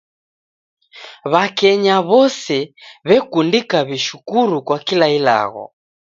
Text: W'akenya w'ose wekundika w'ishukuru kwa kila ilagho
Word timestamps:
W'akenya 1.31 1.95
w'ose 2.09 2.57
wekundika 3.07 3.77
w'ishukuru 3.87 4.55
kwa 4.67 4.77
kila 4.85 5.07
ilagho 5.17 5.63